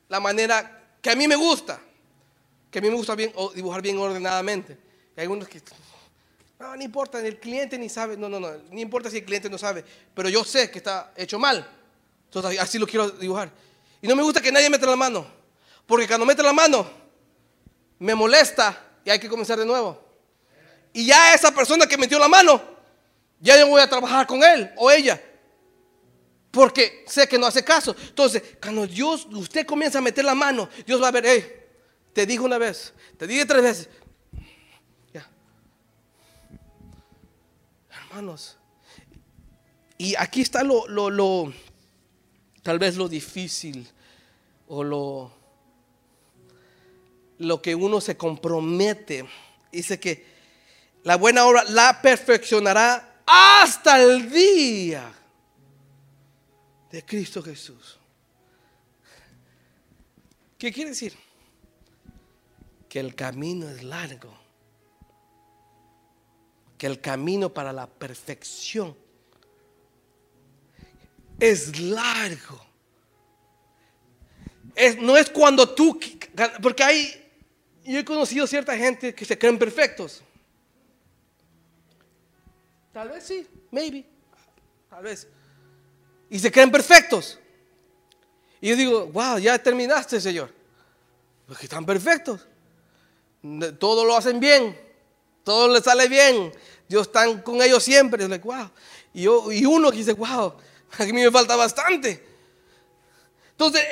[0.08, 1.80] la manera que a mí me gusta.
[2.70, 4.78] Que a mí me gusta dibujar bien ordenadamente.
[5.16, 5.60] hay algunos que
[6.60, 9.48] no, no importa, el cliente ni sabe, no, no, no, no importa si el cliente
[9.48, 9.82] no sabe,
[10.14, 11.66] pero yo sé que está hecho mal.
[12.26, 13.50] Entonces así lo quiero dibujar.
[14.02, 15.26] Y no me gusta que nadie meta la mano,
[15.86, 16.86] porque cuando mete la mano,
[17.98, 19.98] me molesta y hay que comenzar de nuevo.
[20.92, 22.60] Y ya esa persona que metió la mano,
[23.40, 25.20] ya yo voy a trabajar con él o ella.
[26.50, 27.94] Porque sé que no hace caso.
[28.08, 31.60] Entonces, cuando Dios, usted comienza a meter la mano, Dios va a ver, hey,
[32.12, 33.88] te dije una vez, te dije tres veces,
[38.10, 38.56] hermanos.
[39.96, 41.52] Y aquí está lo, lo,
[42.62, 43.88] tal vez lo difícil
[44.66, 45.32] o lo,
[47.38, 49.28] lo que uno se compromete.
[49.70, 50.26] Dice que
[51.04, 55.12] la buena obra la perfeccionará hasta el día
[56.90, 57.98] de Cristo Jesús.
[60.58, 61.14] ¿Qué quiere decir?
[62.88, 64.39] Que el camino es largo
[66.80, 68.96] que el camino para la perfección
[71.38, 72.58] es largo.
[75.00, 76.00] no es cuando tú,
[76.62, 77.32] porque hay,
[77.84, 80.22] yo he conocido cierta gente que se creen perfectos.
[82.94, 84.06] Tal vez sí, maybe,
[84.88, 85.28] tal vez.
[86.30, 87.38] Y se creen perfectos.
[88.58, 90.50] Y yo digo, wow, ya terminaste, Señor.
[91.46, 92.48] Porque están perfectos.
[93.78, 94.89] Todo lo hacen bien
[95.44, 96.52] todo les sale bien,
[96.88, 98.26] Dios está con ellos siempre.
[99.14, 100.54] Y, yo, y uno que dice, wow,
[100.98, 102.26] a mí me falta bastante.
[103.52, 103.82] Entonces,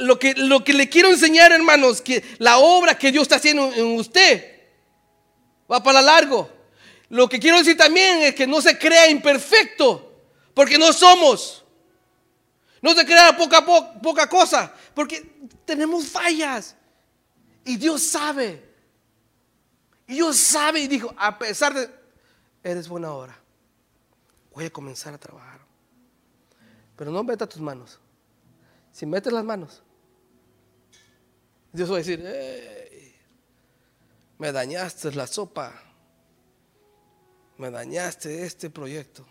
[0.00, 3.72] lo que, lo que le quiero enseñar, hermanos, que la obra que Dios está haciendo
[3.74, 4.52] en usted
[5.70, 6.48] va para largo.
[7.08, 10.12] Lo que quiero decir también es que no se crea imperfecto,
[10.54, 11.64] porque no somos.
[12.80, 15.24] No se crea poca, poca cosa, porque
[15.64, 16.76] tenemos fallas.
[17.64, 18.73] Y Dios sabe.
[20.06, 21.90] Y Dios sabe y dijo, a pesar de,
[22.62, 23.38] eres buena hora,
[24.52, 25.60] voy a comenzar a trabajar.
[26.96, 27.98] Pero no metas tus manos.
[28.92, 29.82] Si metes las manos,
[31.72, 32.20] Dios va a decir,
[34.38, 35.72] me dañaste la sopa,
[37.58, 39.26] me dañaste este proyecto.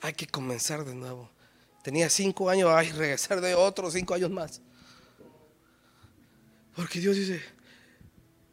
[0.00, 1.30] Hay que comenzar de nuevo.
[1.82, 4.60] Tenía cinco años, hay regresar de otros cinco años más.
[6.74, 7.40] Porque Dios dice,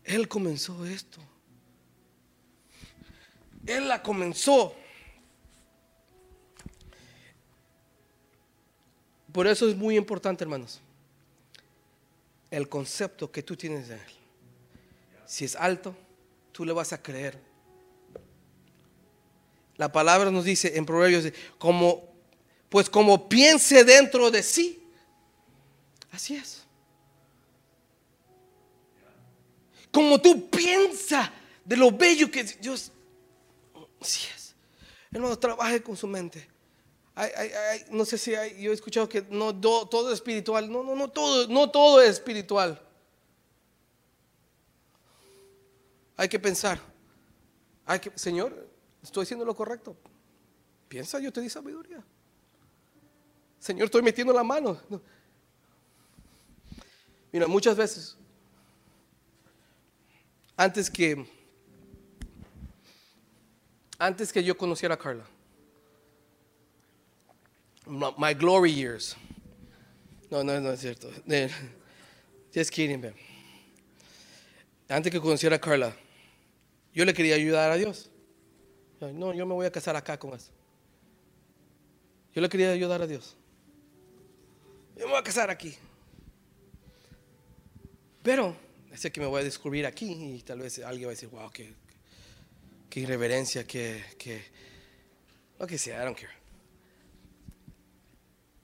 [0.04, 1.20] él comenzó esto.
[3.66, 4.76] Él la comenzó.
[9.32, 10.82] Por eso es muy importante, hermanos,
[12.50, 14.02] el concepto que tú tienes de Él.
[15.26, 15.96] Si es alto,
[16.52, 17.40] tú le vas a creer.
[19.78, 22.04] La palabra nos dice en Proverbios, como,
[22.68, 24.84] pues como piense dentro de sí,
[26.12, 26.66] así es.
[29.92, 31.30] Como tú piensas
[31.66, 32.92] de lo bello que Dios.
[34.02, 34.56] Sí es.
[35.12, 36.48] Hermano, trabaje con su mente.
[37.92, 40.72] no sé si yo he escuchado que no todo es espiritual.
[40.72, 42.82] No, no, no todo, no todo es espiritual.
[46.16, 46.80] Hay que pensar.
[47.86, 48.70] Hay que, Señor,
[49.04, 49.98] estoy haciendo lo correcto.
[50.88, 52.04] Piensa, yo te di sabiduría.
[53.60, 54.80] Señor, estoy metiendo la mano.
[57.32, 58.18] Mira, muchas veces
[60.62, 61.26] antes que
[63.98, 65.26] antes que yo conociera a Carla.
[68.18, 69.16] My glory years.
[70.30, 71.10] No, no, no es cierto.
[72.54, 73.14] Just kidding, man.
[74.88, 75.96] antes que conociera a Carla,
[76.94, 78.10] yo le quería ayudar a Dios.
[79.00, 80.52] No, yo me voy a casar acá con eso.
[82.34, 83.36] Yo le quería ayudar a Dios.
[84.96, 85.76] Yo me voy a casar aquí.
[88.22, 88.56] Pero
[88.98, 91.50] sé que me voy a descubrir aquí y tal vez alguien va a decir, wow,
[91.52, 91.74] qué,
[92.90, 94.44] qué irreverencia, qué, qué,
[95.60, 96.34] lo que sea, I don't care.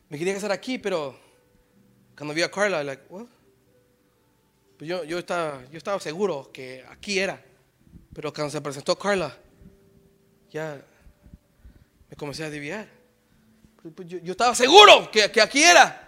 [0.09, 1.17] Me quería casar aquí, pero
[2.15, 3.27] cuando vi a Carla, like, what?
[4.77, 7.43] Pues yo, yo, estaba, yo estaba seguro que aquí era.
[8.13, 9.35] Pero cuando se presentó Carla,
[10.49, 10.81] ya
[12.09, 12.87] me comencé a desviar.
[13.81, 16.06] Pues, pues yo, estaba seguro que, que, aquí era.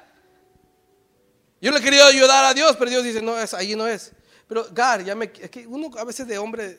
[1.61, 4.11] Yo le quería ayudar a Dios, pero Dios dice, no, es, ahí no es.
[4.47, 6.77] Pero, Gar, ya me, es que uno a veces de hombre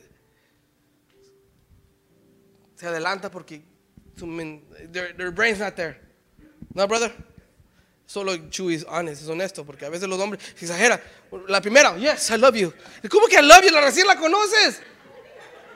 [2.75, 3.61] se adelanta porque
[4.17, 4.25] su,
[4.91, 5.99] their, their brain's not there.
[6.73, 7.13] No, brother.
[8.05, 10.99] Solo Chewy es honest, es honesto, porque a veces los hombres se exageran.
[11.47, 12.73] La primera, yes, I love you.
[13.09, 13.71] ¿Cómo que I love you?
[13.71, 14.81] La recién la conoces.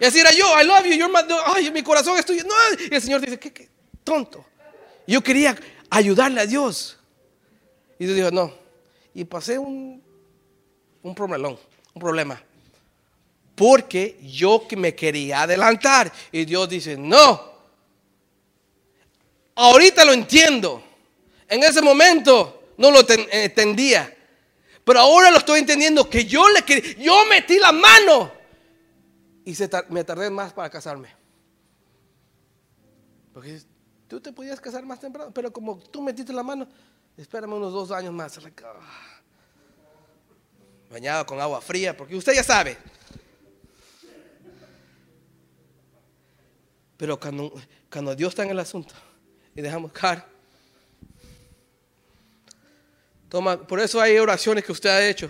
[0.01, 2.43] Y así era yo, I love you, you're my, ay, mi corazón es tuyo.
[2.43, 2.53] No,
[2.91, 3.69] y el Señor dice, qué, qué
[4.03, 4.45] tonto.
[5.07, 5.55] Yo quería
[5.89, 6.97] ayudarle a Dios.
[7.97, 8.64] Y Dios dijo, no.
[9.15, 10.03] Y pasé un,
[11.01, 11.57] un problemón,
[11.93, 12.39] un problema.
[13.55, 16.11] Porque yo me quería adelantar.
[16.31, 17.55] Y Dios dice, no.
[19.55, 20.83] Ahorita lo entiendo.
[21.47, 22.99] En ese momento no lo
[23.31, 24.15] entendía.
[24.83, 28.31] Pero ahora lo estoy entendiendo que yo le quería, yo metí la mano
[29.45, 29.55] y
[29.89, 31.09] me tardé más para casarme.
[33.33, 33.61] Porque
[34.07, 36.67] tú te podías casar más temprano, pero como tú metiste la mano,
[37.17, 38.37] espérame unos dos años más.
[38.37, 39.21] Ah,
[40.89, 42.77] bañado con agua fría, porque usted ya sabe.
[46.97, 47.53] Pero cuando,
[47.91, 48.93] cuando Dios está en el asunto
[49.53, 50.23] y dejamos caer,
[53.29, 55.29] Toma, por eso hay oraciones que usted ha hecho.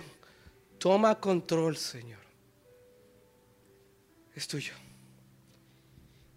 [0.77, 2.19] Toma control, Señor.
[4.35, 4.73] Es tuyo.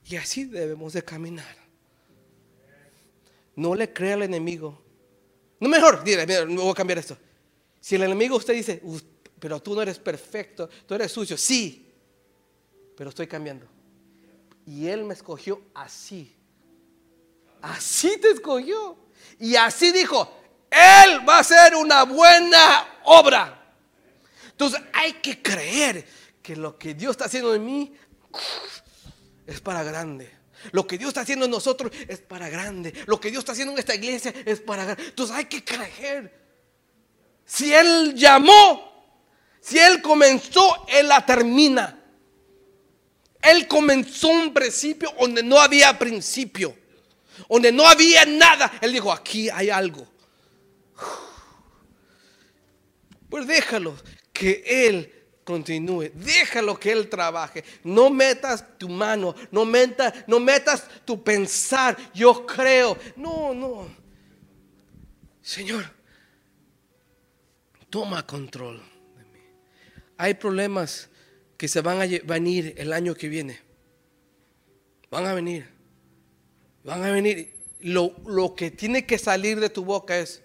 [0.07, 1.57] Y así debemos de caminar.
[3.55, 4.81] No le crea al enemigo.
[5.61, 7.17] No mejor, dile, mira, voy a cambiar esto.
[7.81, 8.83] Si el enemigo usted dice,
[9.39, 11.93] pero tú no eres perfecto, tú eres sucio, sí,
[12.97, 13.67] pero estoy cambiando.
[14.67, 16.35] Y él me escogió así.
[17.63, 18.97] Así te escogió.
[19.39, 20.31] Y así dijo,
[20.71, 23.75] él va a hacer una buena obra.
[24.51, 26.07] Entonces hay que creer
[26.43, 27.95] que lo que Dios está haciendo en mí
[29.47, 30.38] es para grande.
[30.73, 32.93] Lo que Dios está haciendo en nosotros es para grande.
[33.07, 35.05] Lo que Dios está haciendo en esta iglesia es para grande.
[35.05, 36.33] Entonces hay que creer.
[37.45, 38.89] Si Él llamó,
[39.61, 41.99] si Él comenzó, Él la termina.
[43.41, 46.77] Él comenzó un principio donde no había principio,
[47.49, 48.79] donde no había nada.
[48.81, 50.07] Él dijo, aquí hay algo.
[53.29, 53.97] Pues déjalo
[54.33, 55.18] que Él
[55.49, 56.11] continúe.
[56.13, 57.65] Déjalo que Él trabaje.
[57.83, 61.97] No metas tu mano, no, metas, no metas tu pensar.
[62.13, 62.99] Yo creo.
[63.17, 63.89] No, no.
[65.41, 65.91] Señor,
[67.89, 68.77] toma control
[69.17, 69.41] de mí.
[70.19, 71.09] Hay problemas
[71.57, 73.59] que se van a venir el año que viene.
[75.11, 75.67] Van a venir.
[76.85, 77.55] Van a venir.
[77.81, 80.43] Lo, lo que tiene que salir de tu boca es,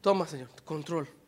[0.00, 1.19] Toma, Señor, control.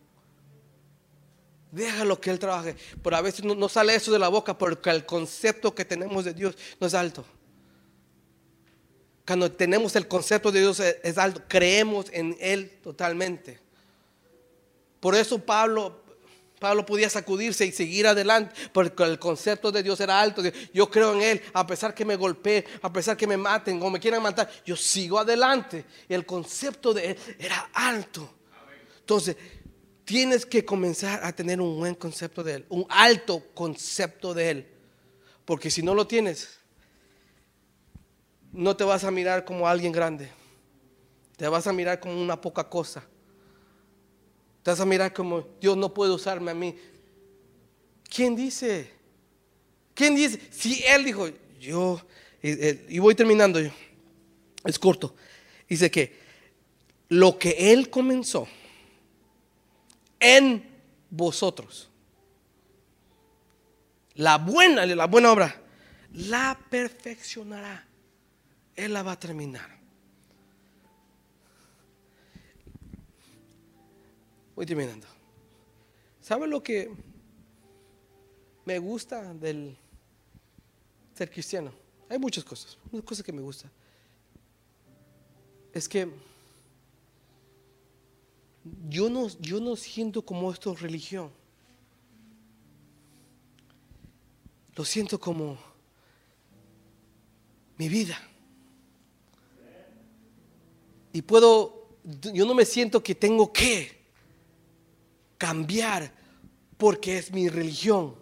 [1.73, 2.77] Déjalo que Él trabaje.
[3.03, 6.35] Pero a veces no, sale eso de la boca porque el concepto que tenemos de
[6.35, 7.25] Dios no es alto.
[9.27, 13.59] Cuando tenemos el concepto de Dios es, alto, creemos en Él totalmente.
[15.01, 16.03] Por eso Pablo,
[16.59, 20.43] Pablo podía sacudirse y seguir adelante, porque el concepto de Dios era alto.
[20.75, 23.89] Yo creo en Él, a pesar que me golpeen, a pesar que me maten o
[23.89, 25.87] me quieran matar, yo sigo adelante.
[26.07, 28.29] Y el concepto de Él era alto.
[29.01, 29.37] Entonces,
[30.05, 34.67] tienes que comenzar a tener un buen concepto de Él, un alto concepto de Él.
[35.45, 36.59] Porque si no lo tienes,
[38.53, 40.31] no te vas a mirar como alguien grande.
[41.37, 43.05] Te vas a mirar como una poca cosa.
[44.63, 46.77] Te vas a mirar como Dios no puede usarme a mí.
[48.09, 48.90] ¿Quién dice?
[49.94, 50.40] ¿Quién dice?
[50.50, 51.29] Si Él dijo,
[51.59, 52.00] yo,
[52.42, 53.71] y voy terminando yo,
[54.65, 55.15] es corto.
[55.69, 56.21] Dice que
[57.09, 58.46] lo que Él comenzó,
[60.23, 60.64] en
[61.10, 61.90] vosotros.
[64.14, 65.60] La buena, la buena obra,
[66.12, 67.85] la perfeccionará.
[68.77, 69.79] Él la va a terminar.
[74.54, 75.06] Voy terminando.
[76.20, 76.90] ¿Sabe lo que
[78.64, 79.77] me gusta del
[81.14, 81.73] ser cristiano?
[82.08, 83.68] Hay muchas cosas, una cosa que me gusta.
[85.73, 86.08] Es que
[88.88, 91.31] yo no, yo no siento como esto religión.
[94.75, 95.58] Lo siento como
[97.77, 98.19] mi vida.
[101.13, 101.88] Y puedo,
[102.33, 104.00] yo no me siento que tengo que
[105.37, 106.15] cambiar
[106.79, 108.21] porque es mi religión.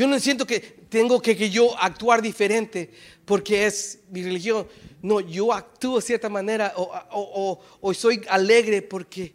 [0.00, 2.90] Yo no siento que tengo que, yo actuar diferente
[3.26, 4.66] porque es mi religión.
[5.02, 9.34] No, yo actúo de cierta manera o, o soy alegre porque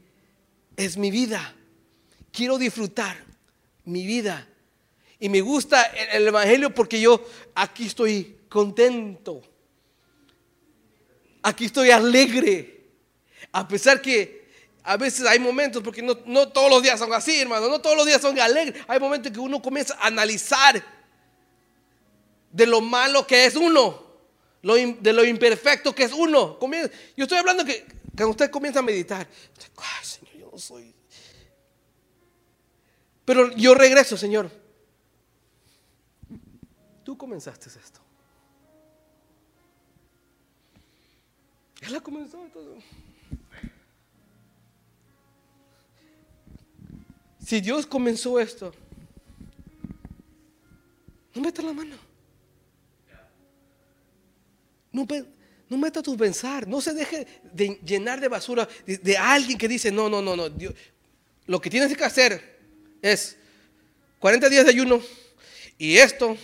[0.75, 1.55] es mi vida.
[2.31, 3.15] Quiero disfrutar
[3.83, 4.49] mi vida.
[5.19, 9.43] Y me gusta el Evangelio porque yo aquí estoy contento.
[11.43, 12.87] Aquí estoy alegre.
[13.51, 14.44] A pesar que
[14.85, 18.05] a veces hay momentos, porque no, todos los días son así, hermano, no todos los
[18.05, 18.83] días son alegres.
[18.87, 20.83] Hay momentos que uno comienza a analizar
[22.51, 24.05] de lo malo que es uno,
[24.61, 26.59] de lo imperfecto que es uno.
[27.17, 27.83] Yo estoy hablando que
[28.15, 29.27] cuando usted comienza a meditar,
[29.77, 30.93] ay, Señor, yo no soy.
[33.25, 34.51] Pero yo regreso, Señor.
[37.03, 38.01] Tú comenzaste esto.
[41.81, 42.77] Él la comenzó todo.
[47.45, 48.73] Si Dios comenzó esto,
[51.35, 51.95] no meta la mano.
[54.91, 55.05] No,
[55.69, 56.67] no meta tu pensar.
[56.67, 60.49] No se deje de llenar de basura de, alguien que dice, no, no, no, no.
[60.49, 60.73] Dios,
[61.45, 62.57] lo que tienes que hacer
[62.99, 63.37] es
[64.17, 64.99] 40 días de ayuno
[65.77, 66.35] y esto,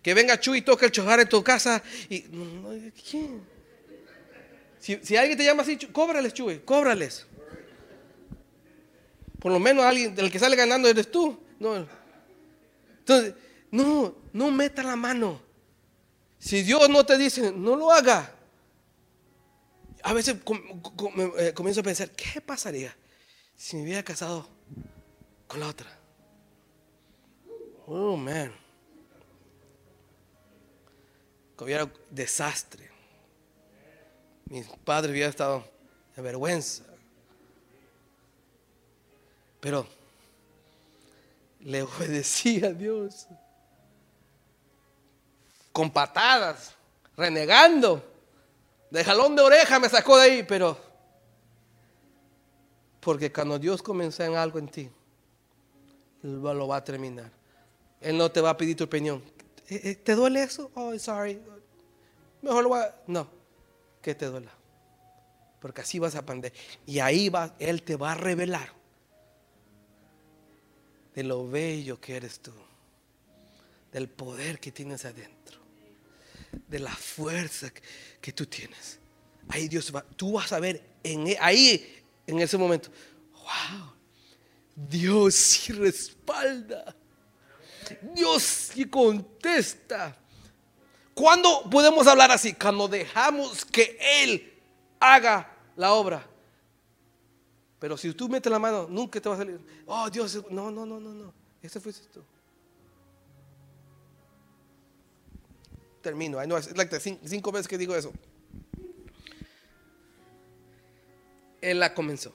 [0.00, 1.82] que venga Chuy y toque el chojar en tu casa.
[2.08, 2.24] Y.
[4.78, 7.26] Si, si, alguien te llama así, cóbrales, Chuy, cóbrales.
[9.38, 11.38] Por lo menos alguien, del que sale ganando eres tú.
[11.58, 11.86] No.
[12.98, 13.34] Entonces,
[13.70, 15.40] no, no meta la mano.
[16.38, 18.32] Si Dios no te dice, no lo haga.
[20.02, 22.96] A veces eh, comienzo a pensar, ¿qué pasaría
[23.56, 24.48] si me hubiera casado
[25.46, 25.90] con la otra?
[27.86, 28.52] Oh, man.
[31.56, 32.90] Que hubiera desastre.
[34.44, 35.64] Mi padre hubiera estado
[36.16, 36.84] en vergüenza.
[39.66, 39.84] Pero
[41.58, 43.26] le obedecí a Dios.
[45.72, 46.72] Con patadas,
[47.16, 48.00] renegando.
[48.92, 50.78] De jalón de oreja me sacó de ahí, pero...
[53.00, 54.88] Porque cuando Dios comienza en algo en ti,
[56.22, 57.32] lo va a terminar.
[58.00, 59.20] Él no te va a pedir tu opinión.
[59.68, 60.70] Eh, eh, ¿Te duele eso?
[60.74, 61.42] Oh, sorry.
[62.40, 62.94] Mejor lo va a...
[63.08, 63.26] No,
[64.00, 64.52] que te duela.
[65.58, 66.52] Porque así vas a aprender.
[66.86, 68.75] Y ahí va, Él te va a revelar
[71.16, 72.52] de lo bello que eres tú,
[73.90, 75.58] del poder que tienes adentro,
[76.68, 77.72] de la fuerza
[78.20, 78.98] que tú tienes.
[79.48, 82.90] Ahí Dios va, tú vas a ver en, e, ahí, en ese momento,
[83.32, 83.92] wow,
[84.74, 86.94] Dios sí respalda,
[88.14, 90.18] Dios sí contesta.
[91.14, 92.52] ¿Cuándo podemos hablar así?
[92.52, 94.52] Cuando dejamos que Él
[95.00, 96.28] haga la obra.
[97.78, 99.60] Pero si tú metes la mano, nunca te va a salir.
[99.86, 101.32] Oh, Dios, no, no, no, no, no.
[101.62, 102.22] Ese fuiste tú.
[106.00, 106.42] Termino.
[106.42, 108.12] It's like cinco veces que digo eso.
[111.60, 112.32] Él la comenzó.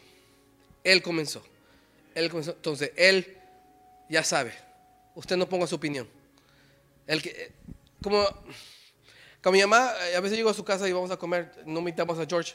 [0.83, 1.41] Él comenzó.
[2.13, 2.51] Él comenzó.
[2.51, 3.37] Entonces, él
[4.09, 4.53] ya sabe.
[5.15, 6.07] Usted no ponga su opinión.
[7.07, 7.51] El que,
[8.03, 8.25] como,
[9.41, 12.19] como mi mamá, a veces llego a su casa y vamos a comer, no invitamos
[12.19, 12.53] a George.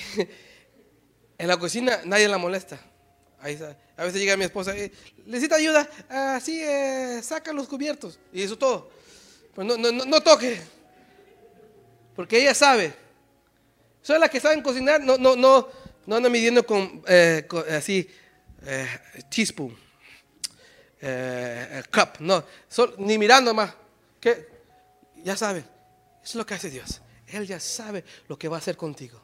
[1.38, 2.78] en la cocina nadie la molesta.
[3.40, 4.92] a veces llega mi esposa, y
[5.26, 8.90] necesita ayuda, así eh, saca los cubiertos y eso todo.
[9.54, 10.60] Pues no, no, no, toque,
[12.16, 12.94] porque ella sabe.
[14.00, 15.68] Soy la que saben cocinar, no, no, no,
[16.06, 18.08] no anda midiendo con, eh, así
[18.64, 18.88] eh,
[19.30, 19.76] teaspoon,
[21.90, 22.44] cup, no,
[22.98, 23.74] ni mirando más.
[25.24, 25.66] Ya sabe, eso
[26.24, 27.00] es lo que hace Dios.
[27.26, 29.20] Él ya sabe lo que va a hacer contigo.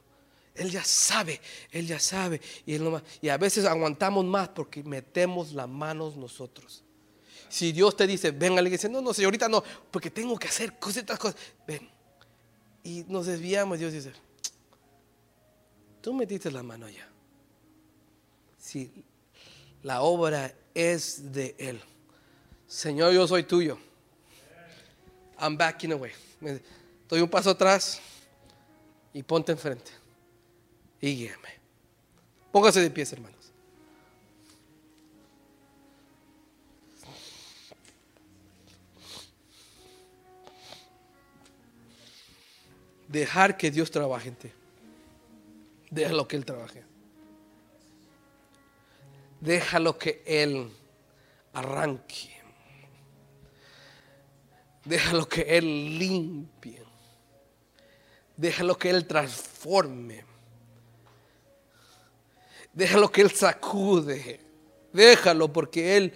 [0.59, 1.41] Él ya sabe,
[1.71, 2.41] Él ya sabe.
[2.67, 6.83] Y, a veces aguantamos más porque metemos las manos nosotros.
[7.49, 10.49] Si Dios te dice, ven a la iglesia, no, no, señorita, no, porque tengo que
[10.49, 11.41] hacer cositas, cosas.
[11.67, 11.89] Ven.
[12.83, 13.79] Y nos desviamos.
[13.79, 14.13] Dios dice,
[16.03, 17.09] tú metiste la mano allá.
[18.59, 18.93] Si
[19.83, 21.81] la obra es de Él.
[22.67, 23.79] Señor, yo soy tuyo.
[25.41, 26.13] I'm backing away.
[27.09, 28.01] Doy un paso atrás
[29.15, 29.98] y ponte enfrente
[31.01, 31.59] y guíame.
[32.53, 33.53] Póngase de pies, hermanos.
[43.09, 44.51] Dejar que Dios trabaje en ti.
[45.91, 46.85] Déjalo que Él trabaje.
[49.41, 50.71] Déjalo que Él
[51.55, 52.37] arranque.
[54.85, 56.83] Déjalo que Él limpie.
[58.37, 60.28] Déjalo que Él transforme.
[62.79, 64.39] Déjalo que Él sacude.
[64.93, 66.15] Déjalo porque Él,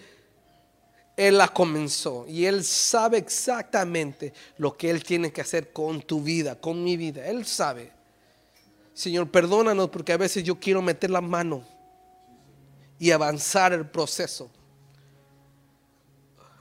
[1.16, 2.24] Él la comenzó.
[2.28, 6.96] Y Él sabe exactamente lo que Él tiene que hacer con tu vida, con mi
[6.96, 7.26] vida.
[7.26, 7.90] Él sabe.
[8.94, 11.64] Señor, perdónanos porque a veces yo quiero meter la mano
[12.96, 14.48] y avanzar el proceso.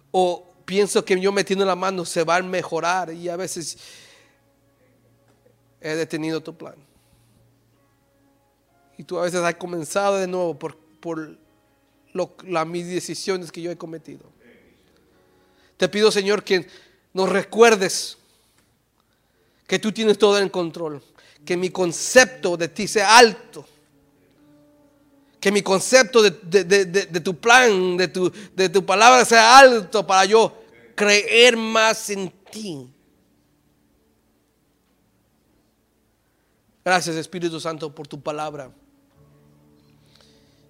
[0.10, 3.78] O pienso que yo metiendo la mano se va a mejorar y a veces
[5.80, 6.91] he detenido tu plan.
[9.02, 11.36] Y tú a veces has comenzado de nuevo por, por
[12.43, 14.26] las mis decisiones que yo he cometido.
[15.76, 16.68] Te pido, Señor, que
[17.12, 18.20] nos recuerdes
[19.66, 21.02] que tú tienes todo en control,
[21.43, 23.66] que mi concepto de ti sea alto,
[25.39, 26.30] que mi concepto de,
[27.24, 30.62] tu plan, de tu, de tu palabra sea alto para yo
[30.93, 32.88] creer más en ti.
[36.86, 38.72] Gracias Espíritu Santo por tu palabra.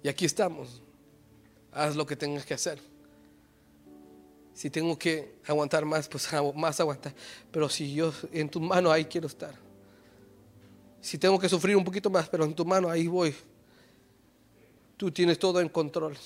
[0.02, 0.82] Y aquí estamos.
[1.72, 2.80] Haz lo que tengas que hacer.
[4.54, 7.14] Si tengo que aguantar más, pues más aguantar.
[7.50, 9.54] Pero si yo en tu mano ahí quiero estar.
[11.00, 13.34] Si tengo que sufrir un poquito más, pero en tu mano ahí voy.
[14.96, 16.16] Tú tienes todo en control.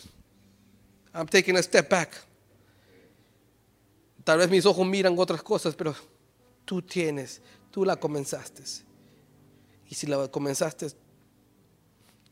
[1.14, 2.10] I'm taking a step back.
[4.24, 5.94] Tal vez mis ojos miran otras cosas, pero
[6.64, 8.64] tú tienes, tú la comenzaste.
[9.88, 10.88] Y si la comenzaste,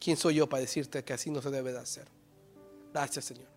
[0.05, 2.07] ¿quién soy yo para decirte que así no se debe de hacer?
[2.93, 3.54] Gracias, Señor.